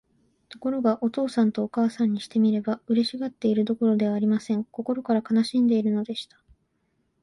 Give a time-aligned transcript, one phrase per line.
[0.49, 4.63] ところが、お父さんとお母さんにしてみれば、嬉しがっているどころではありません。
[4.63, 6.41] 心から悲しんでいるのでした。